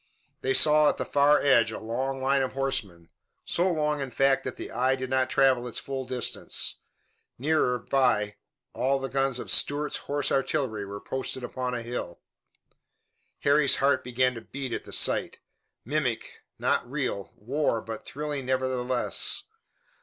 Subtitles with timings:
[0.41, 3.09] They saw at the far edge a long line of horsemen,
[3.45, 6.77] so long, in fact, that the eye did not travel its full distance.
[7.37, 8.37] Nearer by,
[8.73, 12.19] all the guns of "Stuart's Horse Artillery" were posted upon a hill.
[13.41, 15.37] Harry's heart began to beat at the sight
[15.85, 19.43] mimic, not real, war, but thrilling nevertheless.